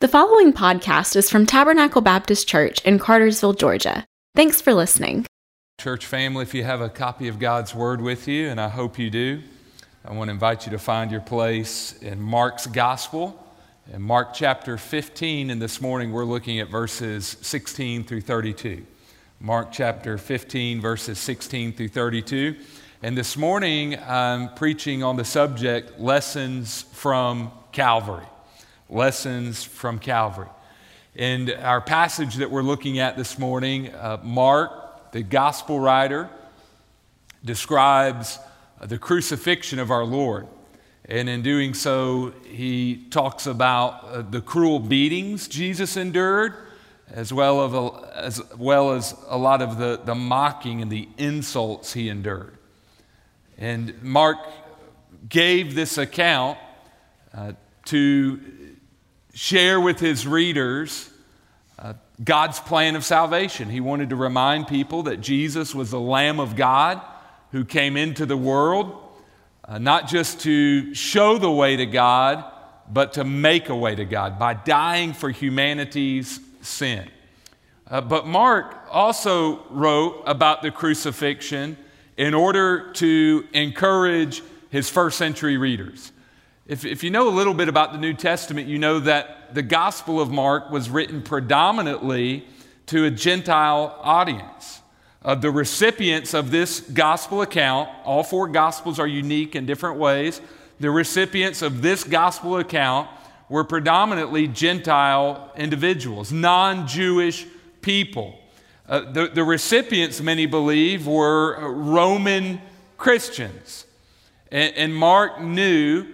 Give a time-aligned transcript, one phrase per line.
[0.00, 4.06] The following podcast is from Tabernacle Baptist Church in Cartersville, Georgia.
[4.34, 5.26] Thanks for listening.
[5.78, 8.98] Church family, if you have a copy of God's Word with you, and I hope
[8.98, 9.42] you do,
[10.02, 13.46] I want to invite you to find your place in Mark's Gospel.
[13.92, 18.86] In Mark chapter 15, and this morning we're looking at verses 16 through 32.
[19.38, 22.56] Mark chapter 15, verses 16 through 32.
[23.02, 28.24] And this morning I'm preaching on the subject Lessons from Calvary
[28.90, 30.48] lessons from Calvary.
[31.16, 36.28] And our passage that we're looking at this morning, uh, Mark, the gospel writer,
[37.44, 38.38] describes
[38.80, 40.46] uh, the crucifixion of our Lord.
[41.04, 46.54] And in doing so, he talks about uh, the cruel beatings Jesus endured,
[47.08, 51.08] as well, of a, as well as a lot of the, the mocking and the
[51.18, 52.56] insults he endured.
[53.58, 54.38] And Mark
[55.28, 56.58] gave this account
[57.34, 57.52] uh,
[57.86, 58.40] to
[59.34, 61.10] share with his readers
[61.78, 63.70] uh, God's plan of salvation.
[63.70, 67.00] He wanted to remind people that Jesus was the Lamb of God
[67.52, 68.96] who came into the world,
[69.64, 72.44] uh, not just to show the way to God,
[72.92, 77.08] but to make a way to God by dying for humanity's sin.
[77.88, 81.76] Uh, but Mark also wrote about the crucifixion
[82.16, 86.12] in order to encourage his first century readers.
[86.70, 89.62] If, if you know a little bit about the New Testament, you know that the
[89.62, 92.46] Gospel of Mark was written predominantly
[92.86, 94.80] to a Gentile audience.
[95.24, 100.40] Uh, the recipients of this gospel account, all four gospels are unique in different ways.
[100.78, 103.08] The recipients of this gospel account
[103.48, 107.48] were predominantly Gentile individuals, non Jewish
[107.82, 108.38] people.
[108.88, 112.60] Uh, the, the recipients, many believe, were Roman
[112.96, 113.86] Christians.
[114.52, 116.06] And, and Mark knew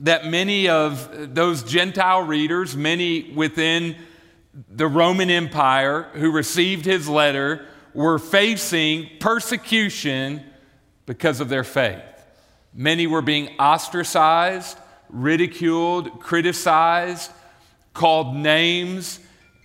[0.00, 3.96] that many of those Gentile readers, many within
[4.68, 10.42] the Roman Empire who received his letter, were facing persecution
[11.06, 12.02] because of their faith.
[12.72, 14.78] Many were being ostracized,
[15.08, 17.30] ridiculed, criticized,
[17.92, 19.20] called names,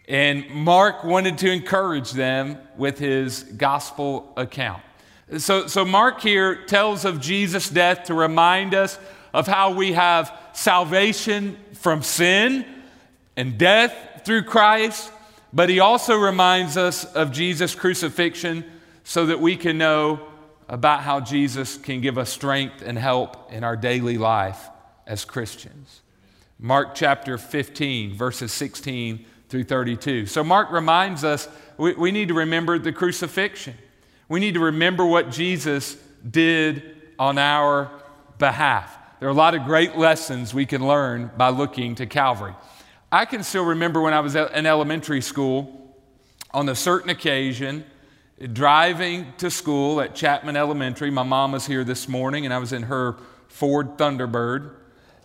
[0.08, 4.82] and Mark wanted to encourage them with his gospel account.
[5.38, 9.00] So, so Mark here tells of Jesus' death to remind us
[9.36, 12.66] of how we have salvation from sin
[13.36, 15.12] and death through Christ,
[15.52, 18.64] but he also reminds us of Jesus' crucifixion
[19.04, 20.22] so that we can know
[20.70, 24.70] about how Jesus can give us strength and help in our daily life
[25.06, 26.02] as Christians.
[26.58, 30.28] Mark chapter 15, verses 16 through 32.
[30.28, 33.76] So, Mark reminds us we, we need to remember the crucifixion.
[34.30, 35.98] We need to remember what Jesus
[36.28, 37.92] did on our
[38.40, 38.98] behalf.
[39.20, 42.54] There are a lot of great lessons we can learn by looking to Calvary.
[43.10, 45.96] I can still remember when I was in elementary school,
[46.54, 47.86] on a certain occasion,
[48.52, 51.12] driving to school at Chapman Elementary.
[51.12, 53.16] My mom was here this morning, and I was in her
[53.48, 54.72] Ford Thunderbird,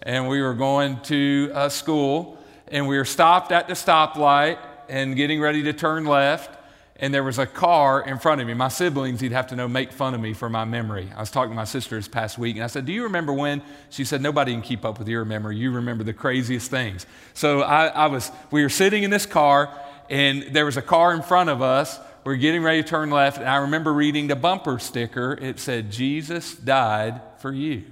[0.02, 4.58] and we were going to uh, school, and we were stopped at the stoplight
[4.88, 6.59] and getting ready to turn left
[7.00, 8.52] and there was a car in front of me.
[8.52, 11.10] My siblings, you'd have to know, make fun of me for my memory.
[11.16, 13.32] I was talking to my sister this past week, and I said, Do you remember
[13.32, 13.62] when?
[13.88, 15.56] She said, Nobody can keep up with your memory.
[15.56, 17.06] You remember the craziest things.
[17.32, 19.74] So I, I was, we were sitting in this car,
[20.10, 21.98] and there was a car in front of us.
[22.24, 25.38] We we're getting ready to turn left, and I remember reading the bumper sticker.
[25.40, 27.84] It said, Jesus died for you.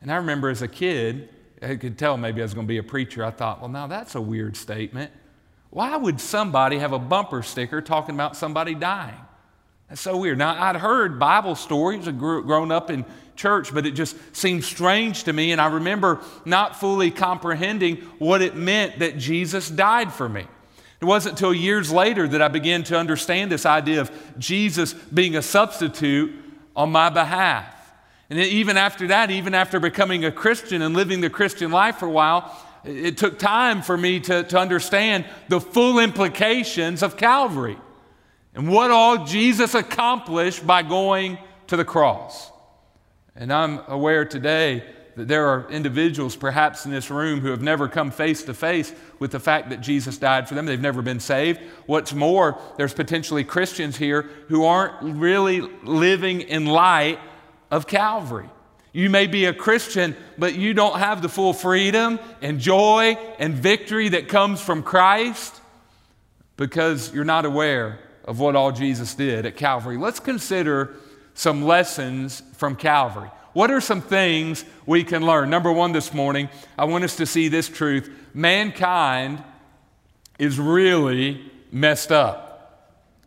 [0.00, 1.28] And I remember as a kid,
[1.60, 3.24] I could tell maybe I was going to be a preacher.
[3.24, 5.10] I thought, well, now that's a weird statement.
[5.72, 9.16] Why would somebody have a bumper sticker talking about somebody dying?
[9.88, 10.36] That's so weird.
[10.36, 13.06] Now, I'd heard Bible stories, I'd grown up in
[13.36, 15.50] church, but it just seemed strange to me.
[15.50, 20.46] And I remember not fully comprehending what it meant that Jesus died for me.
[21.00, 25.36] It wasn't until years later that I began to understand this idea of Jesus being
[25.36, 26.34] a substitute
[26.76, 27.74] on my behalf.
[28.28, 32.08] And even after that, even after becoming a Christian and living the Christian life for
[32.08, 32.54] a while,
[32.84, 37.78] it took time for me to, to understand the full implications of Calvary
[38.54, 41.38] and what all Jesus accomplished by going
[41.68, 42.50] to the cross.
[43.34, 44.84] And I'm aware today
[45.16, 48.92] that there are individuals, perhaps in this room, who have never come face to face
[49.18, 50.66] with the fact that Jesus died for them.
[50.66, 51.60] They've never been saved.
[51.86, 57.18] What's more, there's potentially Christians here who aren't really living in light
[57.70, 58.48] of Calvary.
[58.92, 63.54] You may be a Christian, but you don't have the full freedom and joy and
[63.54, 65.60] victory that comes from Christ
[66.56, 69.96] because you're not aware of what all Jesus did at Calvary.
[69.96, 70.94] Let's consider
[71.34, 73.30] some lessons from Calvary.
[73.54, 75.50] What are some things we can learn?
[75.50, 76.48] Number one this morning,
[76.78, 79.42] I want us to see this truth mankind
[80.38, 82.52] is really messed up.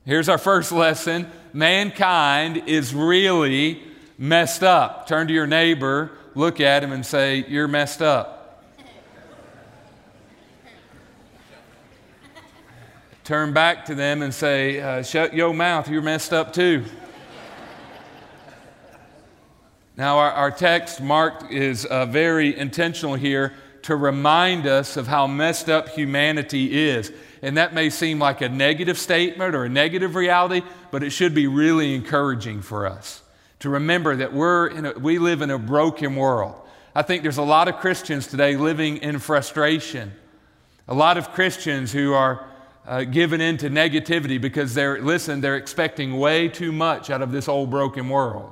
[0.05, 3.81] Here's our first lesson mankind is really
[4.17, 5.07] messed up.
[5.07, 8.33] Turn to your neighbor, look at him, and say, You're messed up.
[13.23, 16.85] Turn back to them and say, uh, Shut your mouth, you're messed up too.
[19.97, 23.53] now, our, our text, Mark, is uh, very intentional here
[23.83, 27.11] to remind us of how messed up humanity is.
[27.41, 31.35] And that may seem like a negative statement or a negative reality, but it should
[31.35, 33.21] be really encouraging for us
[33.65, 36.53] to remember that we're in a, we live in a broken world.
[36.93, 40.13] I think there's a lot of Christians today living in frustration.
[40.87, 42.45] A lot of Christians who are
[42.85, 47.47] uh, given into negativity because they're, listen, they're expecting way too much out of this
[47.47, 48.51] old broken world.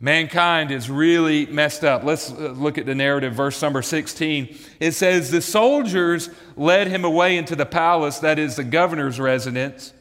[0.00, 2.04] Mankind is really messed up.
[2.04, 4.56] Let's uh, look at the narrative, verse number 16.
[4.80, 9.92] It says, The soldiers led him away into the palace, that is the governor's residence,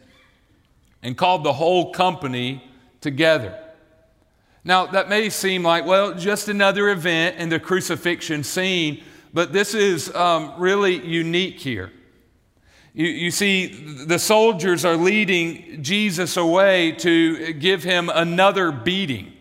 [1.03, 2.63] and called the whole company
[3.01, 3.57] together.
[4.63, 9.03] Now, that may seem like, well, just another event in the crucifixion scene,
[9.33, 11.91] but this is um, really unique here.
[12.93, 13.67] You, you, see,
[14.05, 19.31] the soldiers are leading Jesus away to give him another beating.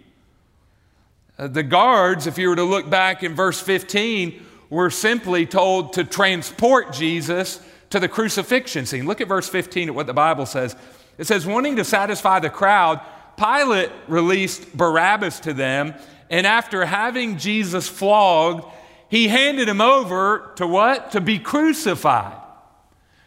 [1.37, 5.95] Uh, the guards, if you were to look back in verse 15, were simply told
[5.95, 7.61] to transport Jesus
[7.91, 9.07] to the crucifixion scene.
[9.07, 10.77] Look at verse 15 at what the Bible says.
[11.19, 13.01] It says, wanting to satisfy the crowd,
[13.41, 15.95] Pilate released Barabbas to them,
[16.29, 18.71] and after having Jesus flogged,
[19.09, 21.13] he handed him over to what?
[21.13, 22.37] To be crucified.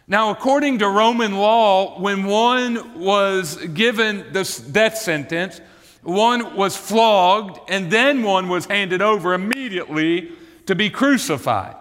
[0.08, 5.60] Now, according to Roman law, when one was given this death sentence,
[6.04, 10.32] one was flogged, and then one was handed over immediately
[10.68, 11.76] to be crucified.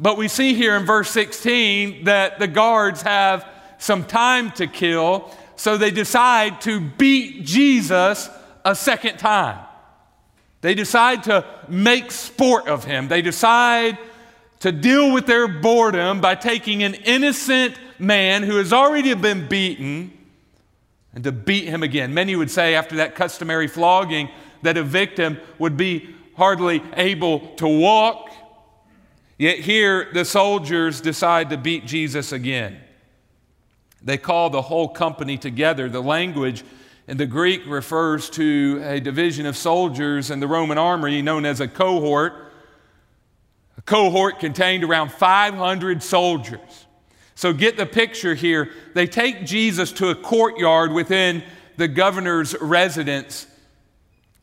[0.00, 3.46] But we see here in verse 16 that the guards have
[3.78, 8.28] some time to kill, so they decide to beat Jesus
[8.64, 9.64] a second time.
[10.60, 13.08] They decide to make sport of him.
[13.08, 13.98] They decide
[14.60, 20.12] to deal with their boredom by taking an innocent man who has already been beaten
[21.14, 22.12] and to beat him again.
[22.12, 24.28] Many would say, after that customary flogging,
[24.62, 28.30] that a victim would be hardly able to walk.
[29.38, 32.80] Yet here, the soldiers decide to beat Jesus again.
[34.06, 35.88] They call the whole company together.
[35.88, 36.64] The language
[37.08, 41.60] in the Greek refers to a division of soldiers in the Roman army known as
[41.60, 42.32] a cohort.
[43.76, 46.86] A cohort contained around 500 soldiers.
[47.34, 48.70] So get the picture here.
[48.94, 51.42] They take Jesus to a courtyard within
[51.76, 53.48] the governor's residence,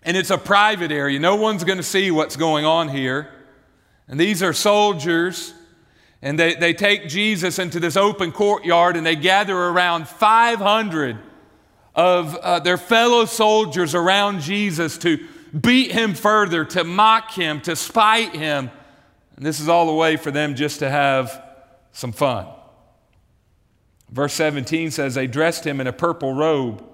[0.04, 1.19] and it's a private area.
[1.19, 3.30] No one's going to see what's going on here.
[4.10, 5.54] And these are soldiers,
[6.24, 11.20] and they, they take Jesus into this open courtyard and they gather around 500
[11.94, 15.28] of uh, their fellow soldiers around Jesus to
[15.60, 18.72] beat him further, to mock him, to spite him.
[19.36, 21.44] And this is all the way for them just to have
[21.92, 22.48] some fun.
[24.10, 26.86] Verse 17 says, They dressed him in a purple robe.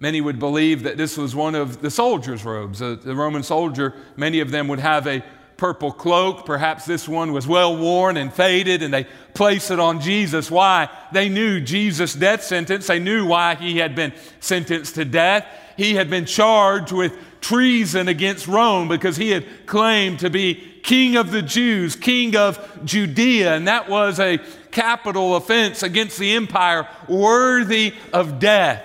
[0.00, 2.80] Many would believe that this was one of the soldiers' robes.
[2.80, 5.22] The Roman soldier, many of them would have a
[5.56, 6.44] purple cloak.
[6.44, 10.50] Perhaps this one was well worn and faded, and they placed it on Jesus.
[10.50, 10.88] Why?
[11.12, 12.86] They knew Jesus' death sentence.
[12.86, 15.46] They knew why he had been sentenced to death.
[15.76, 21.16] He had been charged with treason against Rome because he had claimed to be king
[21.16, 24.38] of the Jews, king of Judea, and that was a
[24.70, 28.84] capital offense against the empire worthy of death.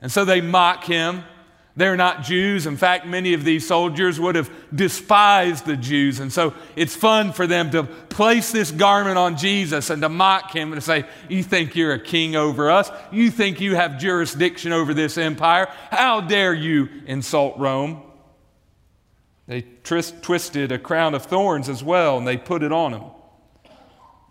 [0.00, 1.24] And so they mock him.
[1.78, 2.66] They're not Jews.
[2.66, 6.18] In fact, many of these soldiers would have despised the Jews.
[6.18, 10.52] And so it's fun for them to place this garment on Jesus and to mock
[10.52, 12.90] him and to say, You think you're a king over us?
[13.12, 15.68] You think you have jurisdiction over this empire?
[15.92, 18.02] How dare you insult Rome?
[19.46, 23.04] They twisted a crown of thorns as well and they put it on him.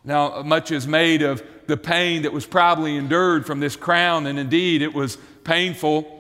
[0.04, 4.40] Now, much is made of the pain that was probably endured from this crown, and
[4.40, 6.17] indeed it was painful.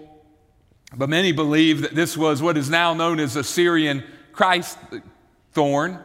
[0.97, 4.77] But many believe that this was what is now known as a Syrian Christ
[5.53, 5.99] thorn.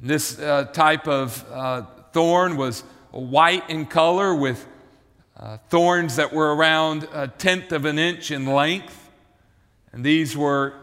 [0.00, 2.80] This uh, type of uh, thorn was
[3.12, 4.66] white in color with
[5.36, 9.10] uh, thorns that were around a tenth of an inch in length.
[9.92, 10.74] And these were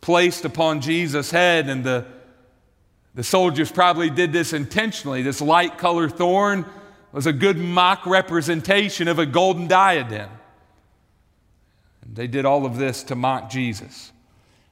[0.00, 2.06] placed upon Jesus' head, and the
[3.14, 5.22] the soldiers probably did this intentionally.
[5.22, 6.64] This light colored thorn
[7.12, 10.30] was a good mock representation of a golden diadem.
[12.10, 14.12] They did all of this to mock Jesus.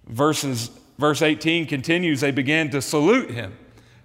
[0.07, 3.57] Verses, verse 18 continues they began to salute him.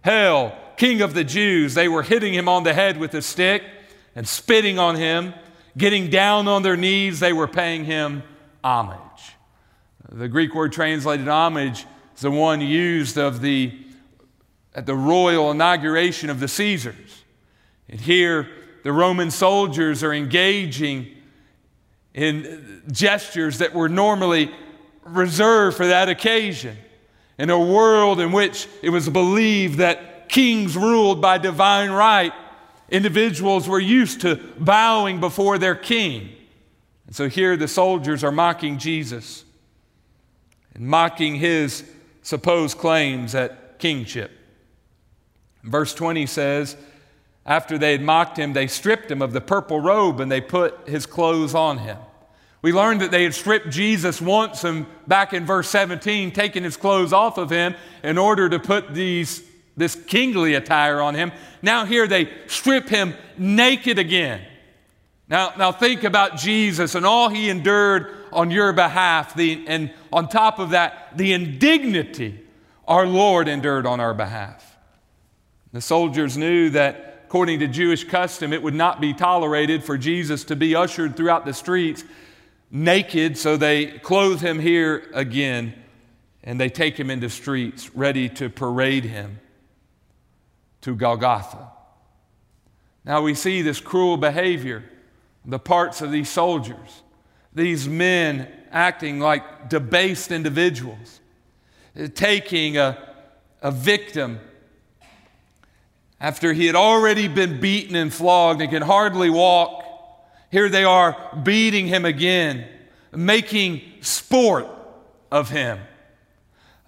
[0.03, 1.73] Hail, King of the Jews.
[1.73, 3.63] They were hitting him on the head with a stick
[4.15, 5.33] and spitting on him,
[5.77, 7.19] getting down on their knees.
[7.19, 8.23] They were paying him
[8.63, 8.99] homage.
[10.11, 13.73] The Greek word translated homage is the one used of the,
[14.73, 17.23] at the royal inauguration of the Caesars.
[17.89, 18.47] And here,
[18.83, 21.14] the Roman soldiers are engaging
[22.15, 24.49] in gestures that were normally
[25.03, 26.77] reserved for that occasion.
[27.37, 32.31] In a world in which it was believed that kings ruled by divine right,
[32.89, 36.29] individuals were used to bowing before their king.
[37.05, 39.43] And so here the soldiers are mocking Jesus
[40.73, 41.83] and mocking his
[42.21, 44.31] supposed claims at kingship.
[45.63, 46.77] Verse 20 says,
[47.45, 50.87] after they had mocked him, they stripped him of the purple robe and they put
[50.87, 51.97] his clothes on him.
[52.61, 56.77] We learned that they had stripped Jesus once and back in verse 17, taken his
[56.77, 59.43] clothes off of him in order to put these,
[59.77, 61.31] this kingly attire on him.
[61.61, 64.41] Now, here they strip him naked again.
[65.27, 70.27] Now, now think about Jesus and all he endured on your behalf, the, and on
[70.27, 72.39] top of that, the indignity
[72.87, 74.75] our Lord endured on our behalf.
[75.71, 80.43] The soldiers knew that according to Jewish custom, it would not be tolerated for Jesus
[80.43, 82.03] to be ushered throughout the streets
[82.69, 85.73] naked, so they clothe him here again
[86.43, 89.39] and they take him into streets ready to parade him
[90.81, 91.71] to Golgotha.
[93.03, 94.83] Now we see this cruel behavior,
[95.45, 97.01] the parts of these soldiers,
[97.55, 101.21] these men acting like debased individuals,
[102.13, 103.15] taking a,
[103.63, 104.39] a victim
[106.19, 109.83] after he had already been beaten and flogged and can hardly walk,
[110.51, 112.65] here they are beating him again,
[113.11, 114.67] making sport
[115.31, 115.79] of him,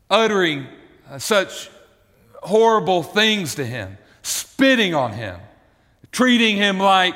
[0.10, 0.67] uttering
[1.10, 1.69] uh, such
[2.43, 5.39] horrible things to him, spitting on him,
[6.12, 7.15] treating him like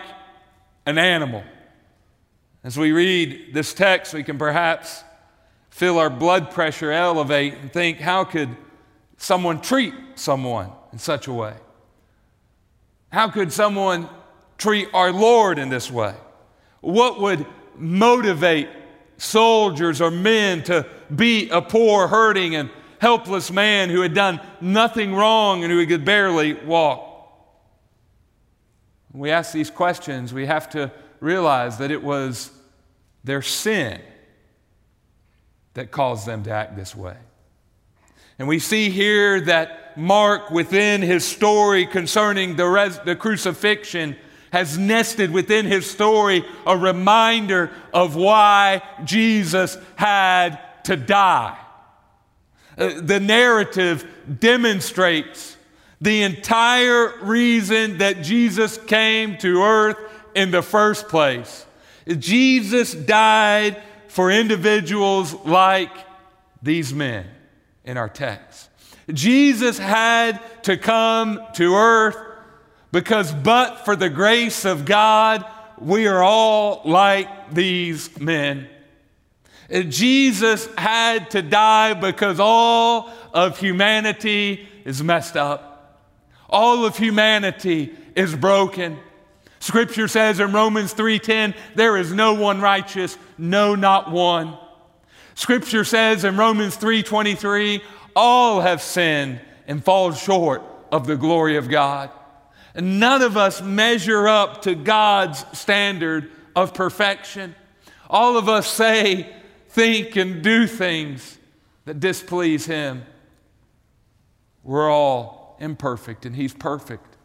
[0.85, 1.43] an animal.
[2.63, 5.03] As we read this text, we can perhaps
[5.69, 8.49] feel our blood pressure elevate and think, how could
[9.17, 11.55] someone treat someone in such a way?
[13.11, 14.09] How could someone
[14.57, 16.15] treat our Lord in this way?
[16.79, 18.69] What would motivate
[19.17, 25.13] soldiers or men to beat a poor, hurting, and helpless man who had done nothing
[25.13, 27.07] wrong and who could barely walk?
[29.11, 32.51] When we ask these questions, we have to realize that it was
[33.23, 34.01] their sin
[35.73, 37.17] that caused them to act this way.
[38.41, 44.15] And we see here that Mark, within his story concerning the, res- the crucifixion,
[44.51, 51.55] has nested within his story a reminder of why Jesus had to die.
[52.75, 55.55] Uh, the narrative demonstrates
[56.01, 59.97] the entire reason that Jesus came to earth
[60.33, 61.67] in the first place.
[62.07, 65.91] Jesus died for individuals like
[66.63, 67.27] these men
[67.85, 68.69] in our text.
[69.11, 72.17] Jesus had to come to earth
[72.91, 75.45] because, but for the grace of God,
[75.79, 78.69] we are all like these men.
[79.69, 85.71] Jesus had to die because all of humanity is messed up.
[86.49, 88.99] All of humanity is broken.
[89.59, 94.57] Scripture says in Romans 3:10, there is no one righteous, no not one.
[95.41, 97.81] Scripture says in Romans 3:23,
[98.15, 102.11] all have sinned and fall short of the glory of God.
[102.75, 107.55] And none of us measure up to God's standard of perfection.
[108.07, 109.33] All of us say,
[109.69, 111.39] think, and do things
[111.85, 113.01] that displease Him.
[114.63, 117.17] We're all imperfect, and He's perfect.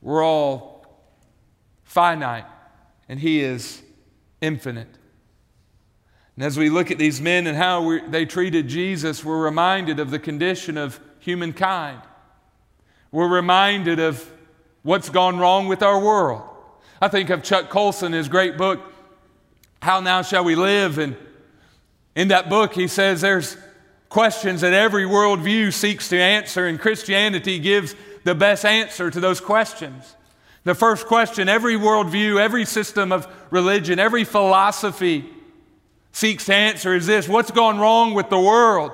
[0.00, 0.86] We're all
[1.82, 2.46] finite,
[3.08, 3.82] and He is
[4.40, 4.97] infinite.
[6.38, 10.12] And as we look at these men and how they treated Jesus, we're reminded of
[10.12, 12.00] the condition of humankind.
[13.10, 14.24] We're reminded of
[14.84, 16.42] what's gone wrong with our world.
[17.02, 18.80] I think of Chuck Colson, his great book,
[19.82, 20.98] How Now Shall We Live?
[20.98, 21.16] And
[22.14, 23.56] in that book, he says there's
[24.08, 29.40] questions that every worldview seeks to answer, and Christianity gives the best answer to those
[29.40, 30.14] questions.
[30.62, 35.34] The first question every worldview, every system of religion, every philosophy
[36.12, 38.92] seeks answer is this what's gone wrong with the world?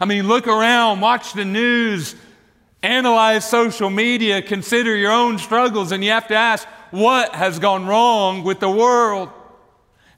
[0.00, 2.16] I mean, look around, watch the news,
[2.82, 7.86] analyze social media, consider your own struggles, and you have to ask, what has gone
[7.86, 9.30] wrong with the world?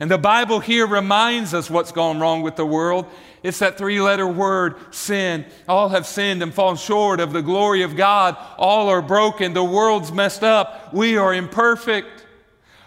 [0.00, 3.06] And the Bible here reminds us what's gone wrong with the world.
[3.42, 5.44] It's that three letter word, sin.
[5.68, 8.36] All have sinned and fallen short of the glory of God.
[8.56, 9.52] All are broken.
[9.52, 10.92] The world's messed up.
[10.92, 12.23] We are imperfect.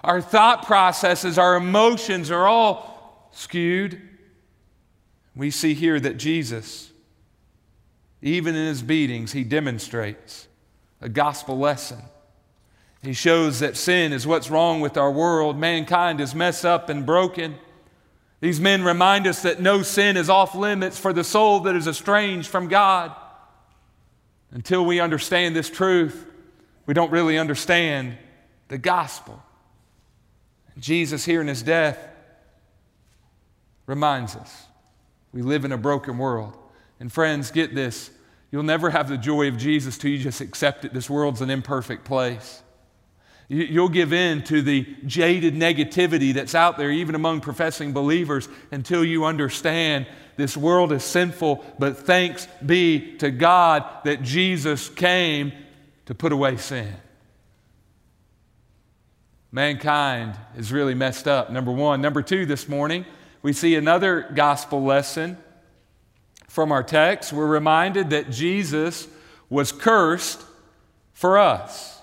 [0.04, 4.02] Our thought processes, our emotions are all skewed.
[5.36, 6.92] We see here that Jesus,
[8.22, 10.48] even in his beatings, he demonstrates
[11.02, 12.00] a gospel lesson.
[13.04, 15.58] He shows that sin is what's wrong with our world.
[15.58, 17.56] Mankind is messed up and broken.
[18.40, 21.88] These men remind us that no sin is off limits for the soul that is
[21.88, 23.16] estranged from God.
[24.52, 26.26] Until we understand this truth,
[26.86, 28.18] we don't really understand
[28.68, 29.44] the gospel.
[30.80, 31.98] Jesus, here in his death,
[33.86, 34.66] reminds us
[35.32, 36.58] we live in a broken world.
[37.00, 38.12] And friends, get this
[38.52, 40.94] you'll never have the joy of Jesus till you just accept it.
[40.94, 42.64] This world's an imperfect place.
[43.50, 49.06] You'll give in to the jaded negativity that's out there, even among professing believers, until
[49.06, 50.06] you understand
[50.36, 55.54] this world is sinful, but thanks be to God that Jesus came
[56.08, 56.94] to put away sin.
[59.58, 62.00] Mankind is really messed up, number one.
[62.00, 63.06] Number two, this morning,
[63.42, 65.36] we see another gospel lesson
[66.48, 67.34] from our text.
[67.34, 69.08] We're reminded that Jesus
[69.50, 70.44] was cursed
[71.12, 72.00] for us.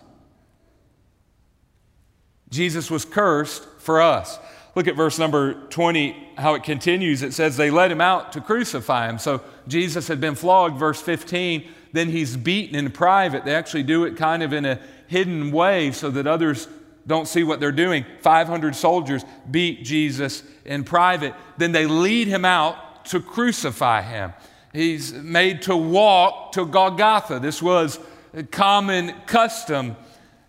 [2.50, 4.36] Jesus was cursed for us.
[4.74, 7.22] Look at verse number 20, how it continues.
[7.22, 9.20] It says, They led him out to crucify him.
[9.20, 11.70] So Jesus had been flogged, verse 15.
[11.92, 13.44] Then he's beaten in private.
[13.44, 16.66] They actually do it kind of in a hidden way so that others
[17.06, 18.04] don't see what they're doing.
[18.20, 21.34] 500 soldiers beat Jesus in private.
[21.58, 24.32] Then they lead him out to crucify him.
[24.72, 27.38] He's made to walk to Golgotha.
[27.38, 28.00] This was
[28.32, 29.96] a common custom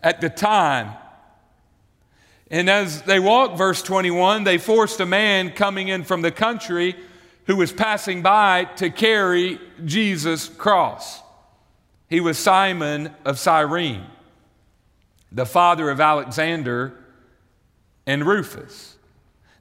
[0.02, 0.96] at the time.
[2.50, 6.96] And as they walked, verse 21, they forced a man coming in from the country
[7.46, 11.22] who was passing by to carry Jesus' cross.
[12.10, 14.06] He was Simon of Cyrene,
[15.36, 16.98] the father of Alexander
[18.08, 18.98] and Rufus.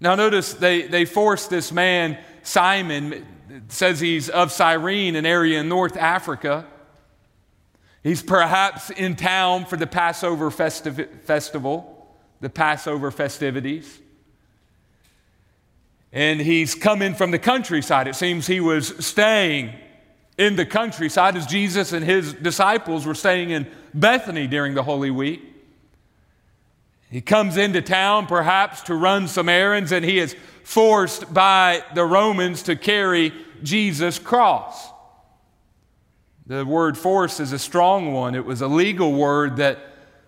[0.00, 3.26] Now, notice they, they forced this man, Simon,
[3.68, 6.66] says he's of Cyrene, an area in North Africa.
[8.02, 11.90] He's perhaps in town for the Passover festiv- festival
[12.40, 14.00] the Passover festivities.
[16.12, 18.06] And he's coming from the countryside.
[18.06, 19.72] It seems he was staying
[20.36, 25.10] in the countryside as Jesus and his disciples were staying in Bethany during the Holy
[25.10, 25.53] Week.
[27.14, 32.04] He comes into town perhaps to run some errands, and he is forced by the
[32.04, 34.90] Romans to carry Jesus' cross.
[36.46, 38.34] The word force is a strong one.
[38.34, 39.78] It was a legal word that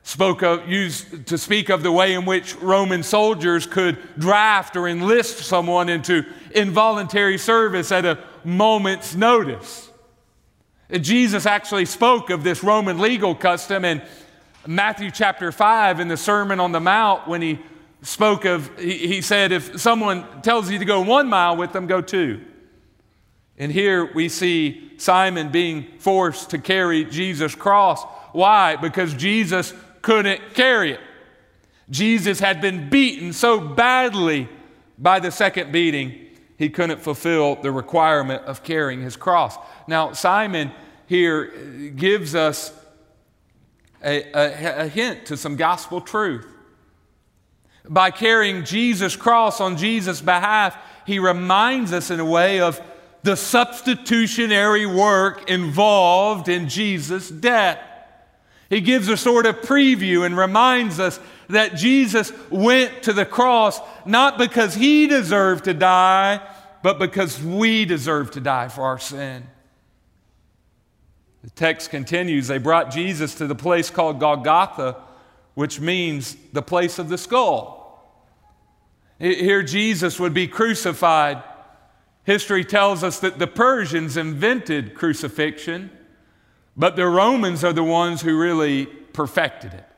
[0.04, 4.86] spoke of, used to speak of the way in which Roman soldiers could draft or
[4.86, 6.22] enlist someone into
[6.52, 9.90] involuntary service at a moment's notice.
[10.92, 14.02] Jesus actually spoke of this Roman legal custom in
[14.66, 17.58] Matthew chapter 5 in the Sermon on the Mount when he
[18.02, 22.00] spoke of, he, said, if someone tells you to go one mile with them, go
[22.00, 22.44] two.
[23.58, 28.04] And here we see Simon being forced to carry Jesus' cross.
[28.32, 28.76] Why?
[28.76, 31.00] Because Jesus couldn't carry it.
[31.88, 34.48] Jesus had been beaten so badly
[34.98, 36.26] by the second beating,
[36.56, 39.56] he couldn't fulfill the requirement of carrying his cross.
[39.86, 40.72] Now, Simon
[41.06, 41.46] here
[41.94, 42.72] gives us
[44.02, 46.46] a, a, a hint to some gospel truth.
[47.88, 52.80] By carrying Jesus' cross on Jesus' behalf, he reminds us in a way of
[53.22, 57.78] the substitutionary work involved in Jesus' death.
[58.68, 63.80] He gives a sort of preview and reminds us that Jesus went to the cross
[64.04, 66.40] not because he deserved to die,
[66.82, 69.46] but because we deserve to die for our sin.
[71.46, 74.96] The text continues they brought Jesus to the place called Golgotha,
[75.54, 78.04] which means the place of the skull.
[79.20, 81.40] Here, Jesus would be crucified.
[82.24, 85.92] History tells us that the Persians invented crucifixion.
[86.76, 89.88] But the Romans are the ones who really perfected it.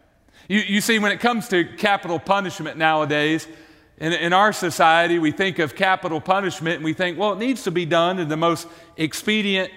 [0.48, 3.48] You, you see, when it comes to capital punishment nowadays,
[3.96, 7.62] in, in our society, we think of capital punishment and we think, well, it needs
[7.62, 9.72] to be done in the most expedient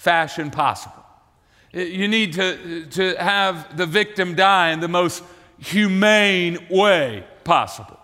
[0.00, 1.04] fashion possible.
[1.74, 5.22] You need to, to have the victim die in the most
[5.58, 8.00] humane way possible.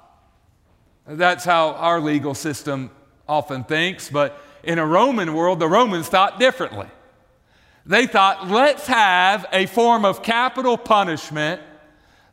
[1.06, 2.90] That's how our legal system
[3.26, 6.86] often thinks, but in a Roman world, the Romans thought differently.
[7.86, 11.62] They thought, let's have a form of capital punishment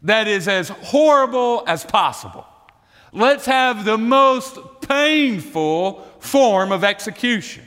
[0.01, 2.45] that is as horrible as possible.
[3.13, 7.63] Let's have the most painful form of execution.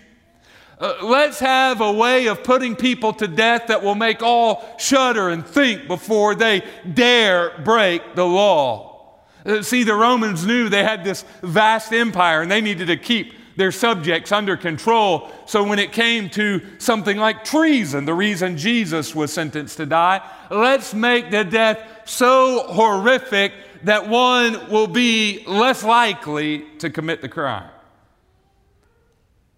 [0.78, 5.30] Uh, let's have a way of putting people to death that will make all shudder
[5.30, 6.62] and think before they
[6.92, 9.14] dare break the law.
[9.46, 13.32] Uh, see, the Romans knew they had this vast empire and they needed to keep
[13.56, 15.30] their subjects under control.
[15.46, 20.20] So when it came to something like treason, the reason Jesus was sentenced to die,
[20.50, 23.52] let's make the death so horrific
[23.84, 27.70] that one will be less likely to commit the crime.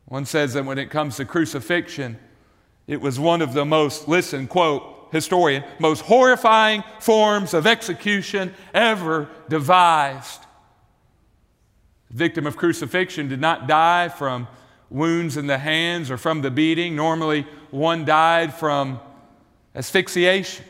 [0.08, 2.18] One says that when it comes to crucifixion,
[2.86, 9.28] it was one of the most, listen, quote, historian, most horrifying forms of execution ever
[9.48, 10.40] devised.
[12.10, 14.48] The victim of crucifixion did not die from
[14.88, 16.96] wounds in the hands or from the beating.
[16.96, 19.00] Normally, one died from
[19.74, 20.64] asphyxiation.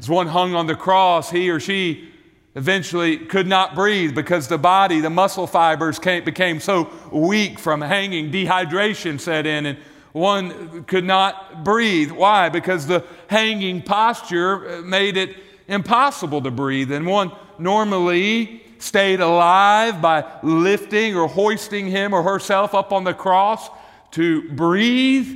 [0.00, 2.12] As one hung on the cross, he or she
[2.54, 7.80] eventually could not breathe because the body, the muscle fibers came, became so weak from
[7.80, 8.30] hanging.
[8.30, 9.78] Dehydration set in, and
[10.12, 12.10] one could not breathe.
[12.10, 12.48] Why?
[12.48, 15.36] Because the hanging posture uh, made it
[15.68, 16.90] impossible to breathe.
[16.90, 23.14] And one normally stayed alive by lifting or hoisting him or herself up on the
[23.14, 23.68] cross
[24.12, 25.28] to breathe.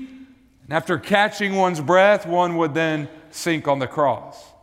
[0.64, 4.53] And after catching one's breath, one would then sink on the cross.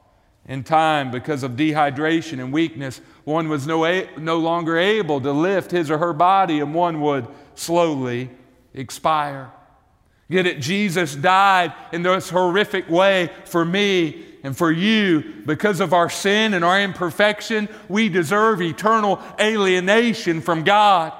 [0.47, 5.31] In time, because of dehydration and weakness, one was no, a- no longer able to
[5.31, 8.29] lift his or her body, and one would slowly
[8.73, 9.51] expire.
[10.27, 15.93] Yet it, Jesus died in this horrific way for me and for you, because of
[15.93, 21.13] our sin and our imperfection, we deserve eternal alienation from God.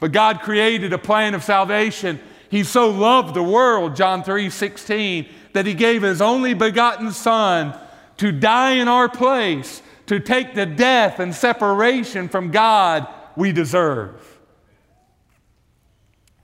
[0.00, 2.18] But God created a plan of salvation.
[2.50, 7.78] He so loved the world, John 3 16, that He gave His only begotten Son
[8.18, 14.38] to die in our place, to take the death and separation from God we deserve.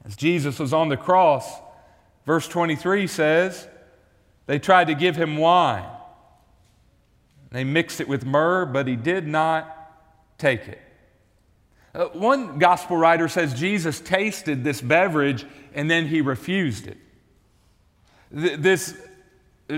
[0.04, 1.48] As Jesus was on the cross,
[2.26, 3.68] verse 23 says,
[4.46, 5.88] they tried to give him wine.
[7.50, 10.80] They mixed it with myrrh, but he did not take it.
[11.94, 16.96] Uh, one gospel writer says Jesus tasted this beverage and then he refused it.
[18.34, 18.98] Th- this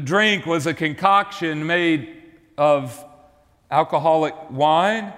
[0.00, 2.22] drink was a concoction made
[2.56, 3.04] of
[3.70, 5.12] alcoholic wine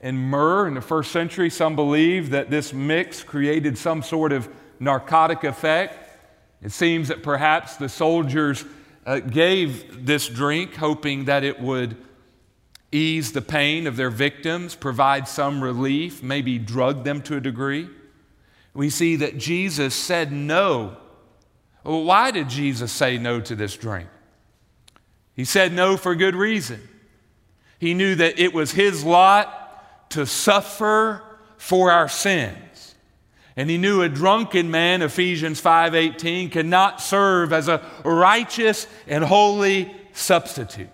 [0.00, 0.66] and myrrh.
[0.68, 4.48] In the first century, some believe that this mix created some sort of
[4.80, 6.04] narcotic effect.
[6.62, 8.64] It seems that perhaps the soldiers
[9.06, 11.96] uh, gave this drink, hoping that it would
[12.90, 17.88] ease the pain of their victims, provide some relief, maybe drug them to a degree.
[18.74, 20.96] We see that Jesus said no.
[21.84, 24.08] Well, why did Jesus say no to this drink?
[25.38, 26.80] He said no for good reason.
[27.78, 31.22] He knew that it was his lot to suffer
[31.58, 32.96] for our sins.
[33.54, 39.94] And he knew a drunken man, Ephesians 5:18, cannot serve as a righteous and holy
[40.12, 40.90] substitute.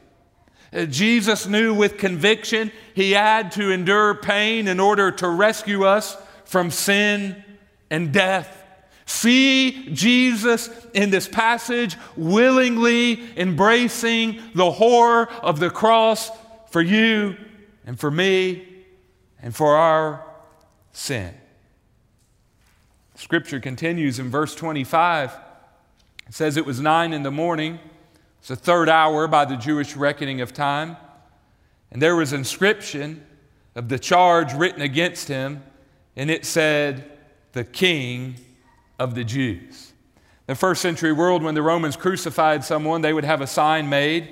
[0.75, 6.19] Uh, Jesus knew with conviction he had to endure pain in order to rescue us
[6.45, 7.43] from sin
[7.91, 8.63] and death.
[9.07, 16.31] See Jesus in this passage willingly embracing the horror of the cross
[16.71, 17.37] for you
[17.87, 18.67] and for me
[19.43, 20.25] and for our
[20.93, 21.35] sin.
[23.15, 25.37] Scripture continues in verse 25.
[26.27, 27.79] It says it was nine in the morning.
[28.39, 30.97] It's the third hour by the Jewish reckoning of time.
[31.91, 33.25] And there was inscription
[33.75, 35.63] of the charge written against him,
[36.17, 37.11] and it said,
[37.53, 38.37] The King
[38.99, 39.93] of the Jews.
[40.47, 44.29] The first century world, when the Romans crucified someone, they would have a sign made,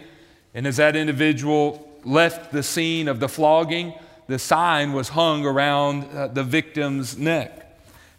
[0.55, 3.95] and as that individual left the scene of the flogging,
[4.27, 7.63] the sign was hung around uh, the victim's neck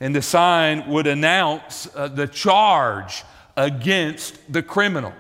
[0.03, 3.23] and the sign would announce uh, the charge
[3.55, 5.13] against the criminal.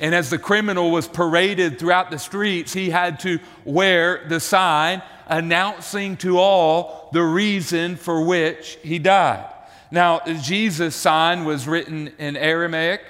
[0.00, 5.02] And as the criminal was paraded throughout the streets, he had to wear the sign
[5.28, 9.48] announcing to all the reason for which he died.
[9.90, 13.02] Now, Jesus' sign was written in Aramaic,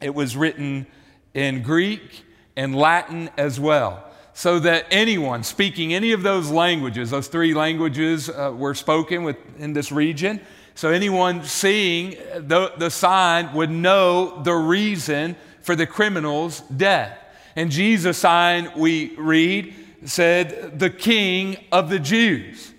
[0.00, 0.86] it was written
[1.34, 2.24] in Greek
[2.56, 8.30] and Latin as well so that anyone speaking any of those languages, those three languages
[8.30, 10.40] uh, were spoken with, in this region,
[10.74, 17.18] so anyone seeing the, the sign would know the reason for the criminal's death.
[17.56, 19.74] And Jesus' sign, we read,
[20.06, 22.71] said, the King of the Jews.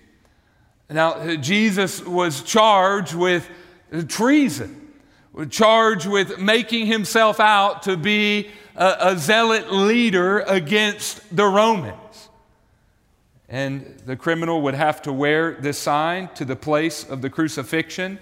[0.89, 3.49] Now, Jesus was charged with
[4.07, 4.91] treason,
[5.49, 12.29] charged with making himself out to be a, a zealot leader against the Romans.
[13.49, 18.17] and the criminal would have to wear this sign to the place of the crucifixion.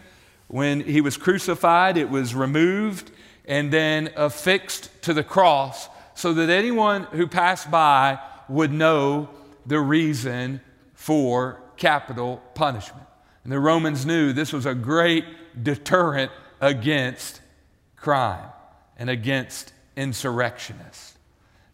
[0.48, 3.12] When he was crucified, it was removed
[3.46, 8.20] and then affixed to the cross so that anyone who passed by
[8.50, 9.30] would know
[9.66, 10.60] the reason
[10.94, 13.08] for capital punishment.
[13.44, 15.26] And the Romans knew this was a great
[15.64, 17.42] deterrent against
[17.96, 18.50] crime
[18.98, 21.11] and against insurrectionists.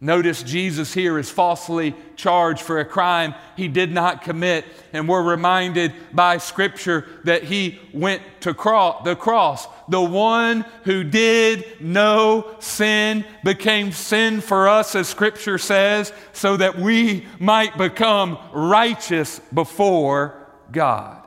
[0.00, 5.22] Notice Jesus here is falsely charged for a crime he did not commit, and we're
[5.22, 9.66] reminded by Scripture that he went to cro- the cross.
[9.88, 16.78] The one who did no sin became sin for us, as Scripture says, so that
[16.78, 21.26] we might become righteous before God.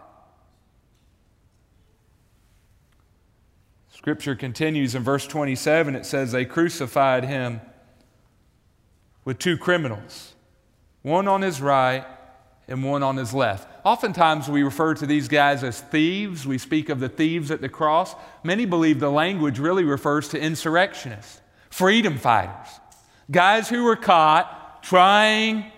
[3.89, 7.59] Scripture continues in verse 27, it says, They crucified him
[9.25, 10.33] with two criminals,
[11.01, 12.05] one on his right
[12.67, 13.67] and one on his left.
[13.85, 16.45] Oftentimes we refer to these guys as thieves.
[16.45, 18.15] We speak of the thieves at the cross.
[18.43, 22.67] Many believe the language really refers to insurrectionists, freedom fighters,
[23.29, 25.71] guys who were caught trying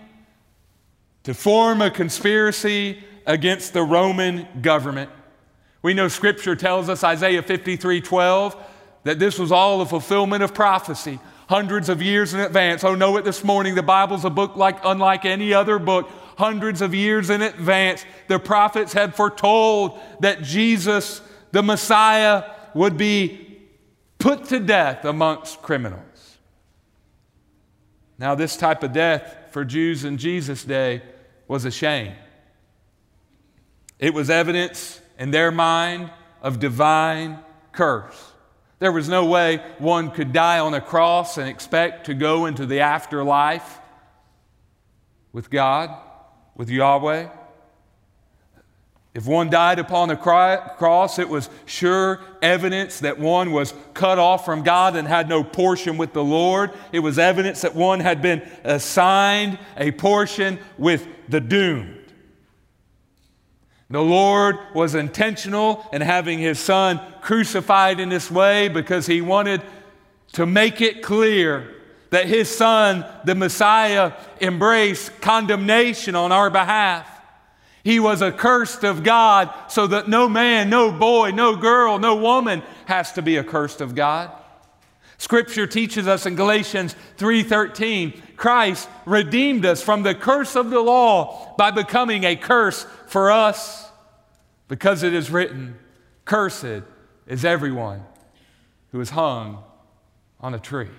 [1.24, 5.10] to form a conspiracy against the Roman government.
[5.82, 8.56] We know scripture tells us, Isaiah 53 12,
[9.04, 12.84] that this was all a fulfillment of prophecy hundreds of years in advance.
[12.84, 13.74] Oh, know it this morning.
[13.74, 16.08] The Bible's a book like unlike any other book.
[16.36, 21.20] Hundreds of years in advance, the prophets had foretold that Jesus,
[21.52, 23.60] the Messiah, would be
[24.18, 26.38] put to death amongst criminals.
[28.18, 31.02] Now, this type of death for Jews in Jesus' day
[31.46, 32.14] was a shame.
[33.98, 36.10] It was evidence in their mind
[36.42, 37.38] of divine
[37.72, 38.32] curse.
[38.78, 42.66] There was no way one could die on a cross and expect to go into
[42.66, 43.78] the afterlife
[45.32, 45.90] with God,
[46.56, 47.28] with Yahweh.
[49.14, 54.44] If one died upon the cross, it was sure evidence that one was cut off
[54.44, 56.72] from God and had no portion with the Lord.
[56.90, 62.03] It was evidence that one had been assigned a portion with the doomed.
[63.90, 69.62] The Lord was intentional in having his son crucified in this way because he wanted
[70.32, 71.70] to make it clear
[72.10, 77.08] that his son, the Messiah, embraced condemnation on our behalf.
[77.82, 82.62] He was accursed of God so that no man, no boy, no girl, no woman
[82.86, 84.30] has to be accursed of God.
[85.18, 91.54] Scripture teaches us in Galatians 3:13, Christ redeemed us from the curse of the law
[91.56, 93.90] by becoming a curse for us.
[94.68, 95.78] Because it is written,
[96.24, 96.82] cursed
[97.26, 98.04] is everyone
[98.92, 99.62] who is hung
[100.40, 100.90] on a tree.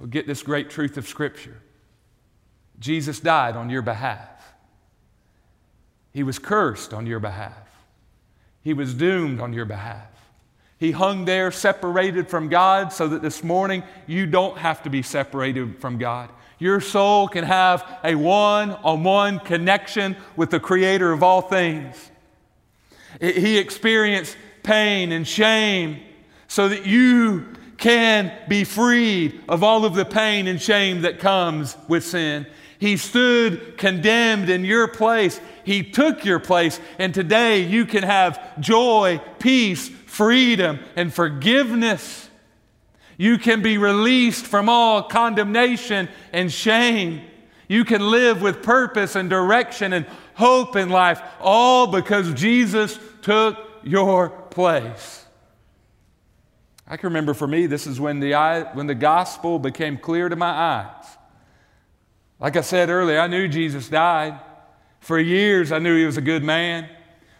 [0.00, 1.60] Oh, get this great truth of Scripture.
[2.78, 4.54] Jesus died on your behalf.
[6.12, 7.68] He was cursed on your behalf.
[8.62, 10.17] He was doomed on your behalf.
[10.78, 15.02] He hung there separated from God so that this morning you don't have to be
[15.02, 16.30] separated from God.
[16.60, 22.10] Your soul can have a one on one connection with the Creator of all things.
[23.20, 26.00] He experienced pain and shame
[26.46, 31.76] so that you can be freed of all of the pain and shame that comes
[31.88, 32.46] with sin.
[32.78, 35.40] He stood condemned in your place.
[35.64, 36.80] He took your place.
[36.98, 42.28] And today you can have joy, peace, freedom, and forgiveness.
[43.16, 47.20] You can be released from all condemnation and shame.
[47.68, 53.56] You can live with purpose and direction and hope in life, all because Jesus took
[53.84, 55.24] your place.
[56.84, 60.28] I can remember for me, this is when the, eye, when the gospel became clear
[60.28, 61.06] to my eyes.
[62.40, 64.40] Like I said earlier, I knew Jesus died.
[64.98, 66.88] For years, I knew he was a good man.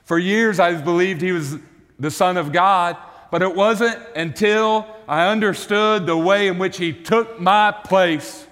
[0.04, 1.56] For years, I believed he was
[1.98, 2.96] the Son of God,
[3.30, 8.46] but it wasn't until I understood the way in which He took my place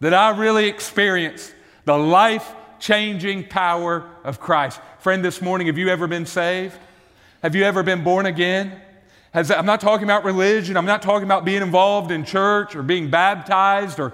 [0.00, 4.80] that I really experienced the life changing power of Christ.
[4.98, 6.76] Friend, this morning, have you ever been saved?
[7.42, 8.80] Have you ever been born again?
[9.32, 10.76] Has, I'm not talking about religion.
[10.76, 14.12] I'm not talking about being involved in church or being baptized or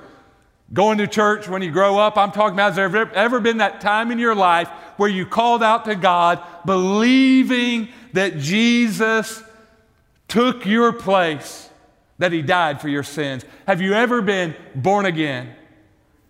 [0.73, 2.19] going to church when you grow up.
[2.19, 5.63] I'm talking about has there ever been that time in your life where you called
[5.63, 9.43] out to God believing that Jesus
[10.27, 11.69] took your place,
[12.17, 13.45] that he died for your sins?
[13.67, 15.55] Have you ever been born again?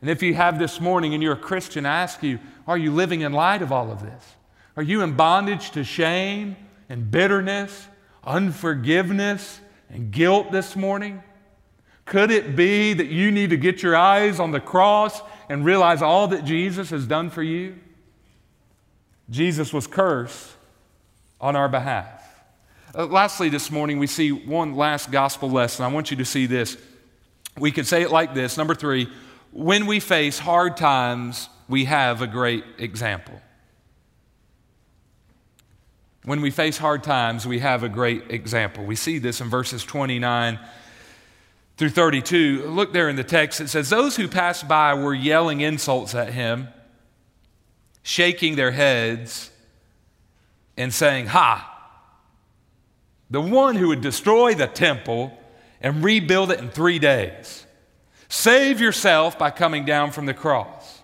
[0.00, 2.92] And if you have this morning and you're a Christian, I ask you, are you
[2.92, 4.34] living in light of all of this?
[4.76, 6.56] Are you in bondage to shame
[6.88, 7.86] and bitterness,
[8.24, 11.22] unforgiveness, and guilt this morning?
[12.04, 16.02] Could it be that you need to get your eyes on the cross and realize
[16.02, 17.78] all that Jesus has done for you?
[19.30, 20.55] Jesus was cursed
[21.40, 22.22] on our behalf.
[22.94, 25.84] Uh, lastly, this morning, we see one last gospel lesson.
[25.84, 26.76] I want you to see this.
[27.58, 29.08] We could say it like this Number three,
[29.52, 33.40] when we face hard times, we have a great example.
[36.24, 38.84] When we face hard times, we have a great example.
[38.84, 40.58] We see this in verses 29
[41.76, 42.68] through 32.
[42.68, 43.60] Look there in the text.
[43.60, 46.68] It says, Those who passed by were yelling insults at him,
[48.02, 49.50] shaking their heads,
[50.76, 51.72] and saying, Ha!
[53.30, 55.36] The one who would destroy the temple
[55.80, 57.66] and rebuild it in three days.
[58.28, 61.02] Save yourself by coming down from the cross.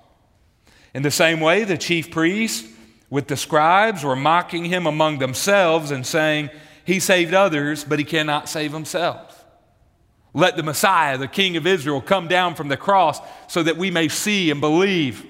[0.95, 2.69] In the same way, the chief priests
[3.11, 6.51] with the scribes were mocking him among themselves and saying,
[6.85, 9.45] He saved others, but he cannot save himself.
[10.35, 13.91] Let the Messiah, the King of Israel, come down from the cross so that we
[13.91, 15.27] may see and believe.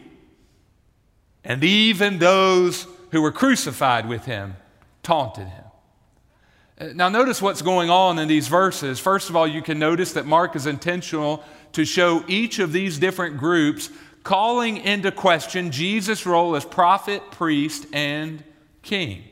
[1.45, 4.57] And even those who were crucified with him
[5.03, 5.65] taunted him.
[6.79, 8.99] Uh, now, notice what's going on in these verses.
[8.99, 12.99] First of all, you can notice that Mark is intentional to show each of these
[12.99, 13.91] different groups
[14.23, 18.43] calling into question Jesus' role as prophet, priest, and
[18.83, 19.25] king.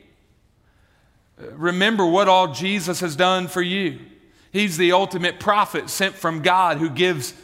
[1.40, 3.98] Uh, remember what all Jesus has done for you.
[4.52, 7.34] He's the ultimate prophet sent from God who gives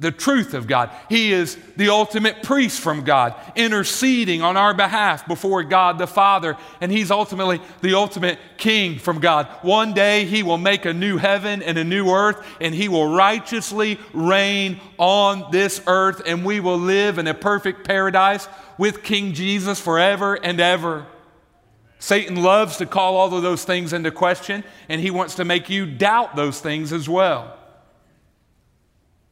[0.00, 0.90] the truth of God.
[1.08, 6.56] He is the ultimate priest from God, interceding on our behalf before God the Father.
[6.80, 9.48] And He's ultimately the ultimate king from God.
[9.62, 13.12] One day He will make a new heaven and a new earth, and He will
[13.12, 18.46] righteously reign on this earth, and we will live in a perfect paradise
[18.78, 21.06] with King Jesus forever and ever.
[21.98, 25.68] Satan loves to call all of those things into question, and he wants to make
[25.68, 27.57] you doubt those things as well.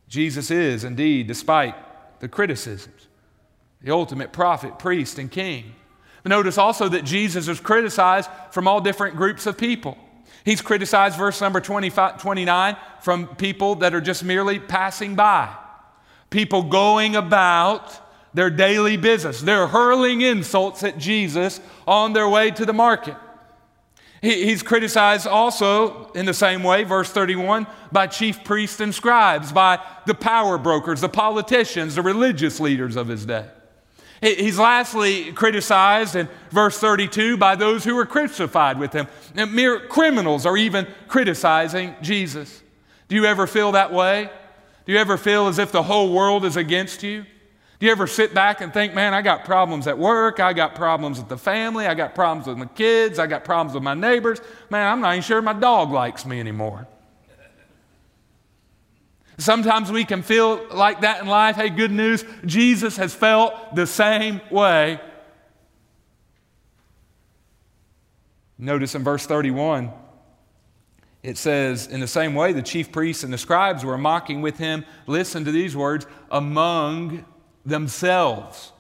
[0.09, 1.75] Jesus is, indeed, despite
[2.21, 3.09] the criticisms,
[3.83, 5.75] the ultimate prophet, priest, and king.
[6.23, 9.97] But notice also that Jesus is criticized from all different groups of people.
[10.45, 15.53] He's criticized, verse number 25, 29, from people that are just merely passing by,
[16.31, 17.93] people going about
[18.35, 19.41] their daily business.
[19.41, 23.17] They're hurling insults at Jesus on their way to the market.
[24.21, 29.79] He's criticized also in the same way, verse 31, by chief priests and scribes, by
[30.07, 33.47] the power brokers, the politicians, the religious leaders of his day.
[34.23, 39.07] he's lastly criticized in verse 32 by those who were crucified with him.
[39.35, 42.63] And mere criminals are even criticizing Jesus.
[43.09, 44.31] Do you ever feel that way?
[44.87, 47.27] Do you ever feel as if the whole world is against you?
[47.79, 50.75] Do you ever sit back and think, man, I got problems at work, I got
[50.75, 53.93] problems with the family, I got problems with my kids, I got problems with my
[53.93, 54.41] neighbors.
[54.71, 56.89] Man, I'm not even sure my dog likes me anymore.
[59.39, 61.57] Sometimes we can feel like that in life.
[61.57, 64.99] Hey, good news, Jesus has felt the same way.
[68.59, 69.93] Notice in verse 31,
[71.23, 74.57] it says, In the same way, the chief priests and the scribes were mocking with
[74.57, 77.27] him, listen to these words, among
[77.67, 78.73] themselves.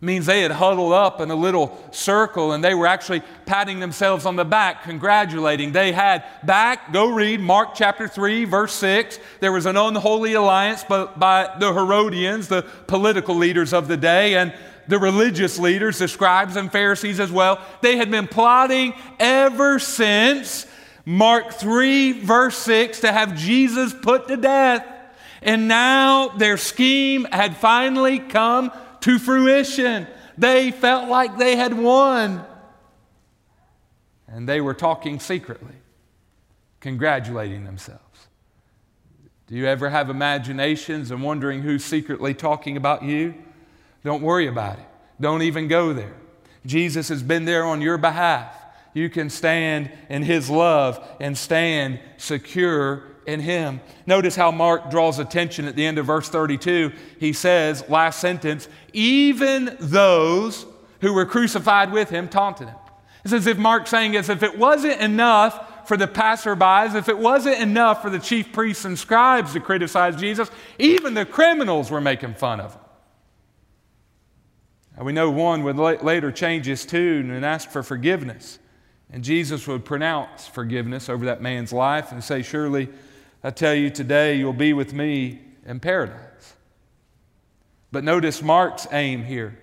[0.00, 3.80] It means they had huddled up in a little circle and they were actually patting
[3.80, 5.72] themselves on the back, congratulating.
[5.72, 9.18] They had back, go read Mark chapter 3, verse 6.
[9.40, 14.34] There was an unholy alliance by, by the Herodians, the political leaders of the day,
[14.34, 14.52] and
[14.86, 17.58] the religious leaders, the scribes and Pharisees as well.
[17.80, 20.66] They had been plotting ever since
[21.06, 24.84] Mark 3, verse 6, to have Jesus put to death.
[25.46, 30.08] And now their scheme had finally come to fruition.
[30.36, 32.44] They felt like they had won.
[34.26, 35.76] And they were talking secretly,
[36.80, 38.02] congratulating themselves.
[39.46, 43.32] Do you ever have imaginations and wondering who's secretly talking about you?
[44.02, 44.86] Don't worry about it.
[45.20, 46.16] Don't even go there.
[46.66, 48.52] Jesus has been there on your behalf.
[48.94, 53.80] You can stand in His love and stand secure in him.
[54.06, 56.92] Notice how Mark draws attention at the end of verse 32.
[57.18, 60.66] He says, last sentence, even those
[61.00, 62.76] who were crucified with him taunted him.
[63.24, 67.18] It's as if Mark's saying, as if it wasn't enough for the passerbys, if it
[67.18, 72.00] wasn't enough for the chief priests and scribes to criticize Jesus, even the criminals were
[72.00, 72.80] making fun of him.
[75.04, 78.58] We know one would later change his tune and ask for forgiveness.
[79.12, 82.88] And Jesus would pronounce forgiveness over that man's life and say, Surely
[83.46, 86.54] I tell you today, you'll be with me in paradise.
[87.92, 89.56] But notice Mark's aim here.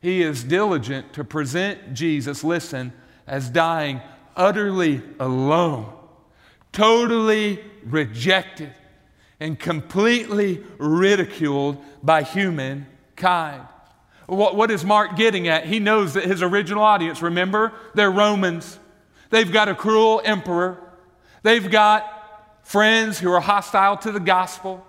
[0.00, 2.94] He is diligent to present Jesus, listen,
[3.26, 4.00] as dying
[4.34, 5.92] utterly alone,
[6.72, 8.72] totally rejected.
[9.42, 13.66] and completely ridiculed by humankind.
[14.26, 15.66] What, what is Mark getting at?
[15.66, 18.78] He knows that his original audience, remember, they're Romans.
[19.30, 20.78] They've got a cruel emperor.
[21.42, 22.21] They've got
[22.62, 24.86] friends who are hostile to the gospel.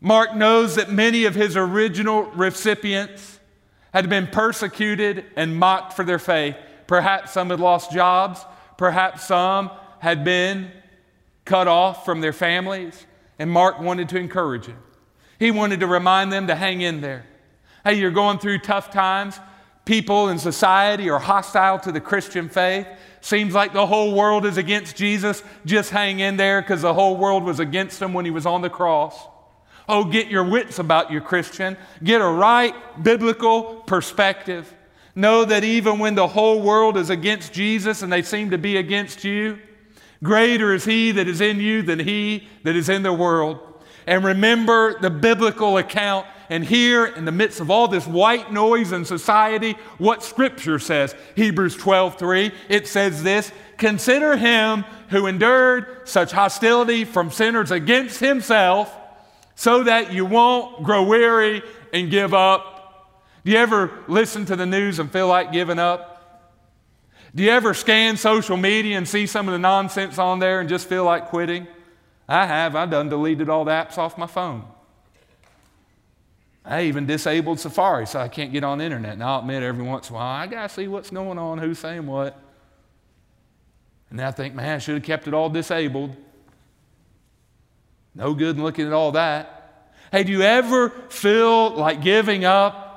[0.00, 3.38] Mark knows that many of his original recipients
[3.94, 6.56] had been persecuted and mocked for their faith.
[6.86, 8.44] Perhaps some had lost jobs.
[8.76, 9.70] Perhaps some
[10.00, 10.70] had been
[11.44, 13.06] cut off from their families.
[13.38, 14.78] And Mark wanted to encourage them.
[15.38, 17.26] He wanted to remind them to hang in there.
[17.84, 19.38] Hey, you're going through tough times.
[19.84, 22.86] People in society are hostile to the Christian faith.
[23.22, 25.44] Seems like the whole world is against Jesus.
[25.64, 28.62] Just hang in there because the whole world was against him when he was on
[28.62, 29.16] the cross.
[29.88, 31.76] Oh, get your wits about you, Christian.
[32.02, 34.74] Get a right biblical perspective.
[35.14, 38.76] Know that even when the whole world is against Jesus and they seem to be
[38.76, 39.60] against you,
[40.24, 43.60] greater is He that is in you than He that is in the world.
[44.04, 46.26] And remember the biblical account.
[46.52, 51.14] And here, in the midst of all this white noise in society, what Scripture says.
[51.34, 58.20] Hebrews 12 3, it says this Consider him who endured such hostility from sinners against
[58.20, 58.94] himself
[59.54, 63.16] so that you won't grow weary and give up.
[63.46, 66.52] Do you ever listen to the news and feel like giving up?
[67.34, 70.68] Do you ever scan social media and see some of the nonsense on there and
[70.68, 71.66] just feel like quitting?
[72.28, 72.76] I have.
[72.76, 74.66] I've done deleted all the apps off my phone.
[76.64, 79.14] I even disabled Safari so I can't get on the internet.
[79.14, 81.58] And I'll admit every once in a while, I got to see what's going on,
[81.58, 82.38] who's saying what.
[84.10, 86.14] And I think, man, I should have kept it all disabled.
[88.14, 89.88] No good in looking at all that.
[90.12, 92.90] Hey, do you ever feel like giving up?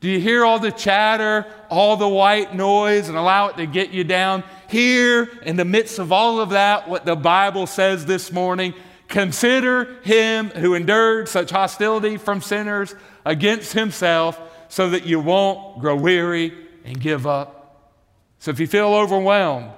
[0.00, 3.90] Do you hear all the chatter, all the white noise, and allow it to get
[3.90, 4.44] you down?
[4.68, 8.74] Here, in the midst of all of that, what the Bible says this morning
[9.08, 12.94] consider him who endured such hostility from sinners
[13.24, 16.52] against himself, so that you won't grow weary
[16.84, 17.92] and give up.
[18.38, 19.70] So if you feel overwhelmed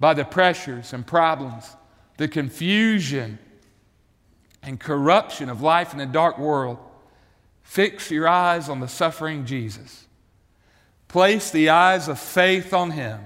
[0.00, 1.76] by the pressures and problems,
[2.16, 3.38] the confusion,
[4.66, 6.78] and corruption of life in a dark world,
[7.62, 10.06] fix your eyes on the suffering Jesus.
[11.08, 13.20] Place the eyes of faith on him.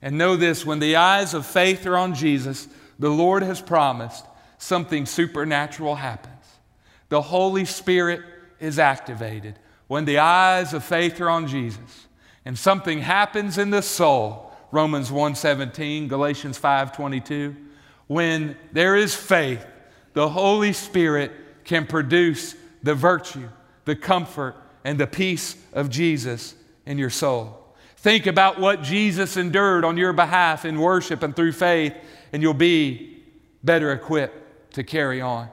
[0.00, 2.66] And know this when the eyes of faith are on Jesus,
[2.98, 4.24] the Lord has promised
[4.60, 6.34] something supernatural happens.
[7.08, 8.20] The Holy Spirit
[8.60, 9.58] is activated
[9.88, 12.06] when the eyes of faith are on Jesus
[12.44, 14.52] and something happens in the soul.
[14.70, 17.56] Romans 1:17, Galatians 5:22.
[18.06, 19.64] When there is faith,
[20.12, 21.32] the Holy Spirit
[21.64, 23.48] can produce the virtue,
[23.86, 26.54] the comfort, and the peace of Jesus
[26.84, 27.56] in your soul.
[27.96, 31.94] Think about what Jesus endured on your behalf in worship and through faith,
[32.32, 33.22] and you'll be
[33.62, 34.39] better equipped
[34.72, 35.48] to carry on.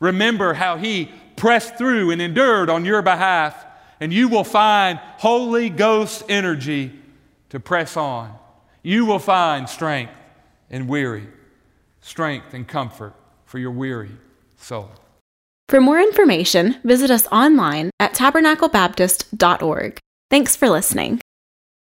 [0.00, 3.64] Remember how he pressed through and endured on your behalf,
[4.00, 6.92] and you will find Holy Ghost energy
[7.50, 8.34] to press on.
[8.82, 10.12] You will find strength
[10.70, 11.28] and weary,
[12.00, 13.14] strength and comfort
[13.44, 14.16] for your weary
[14.56, 14.90] soul.
[15.68, 19.98] For more information, visit us online at tabernaclebaptist.org.
[20.30, 21.20] Thanks for listening.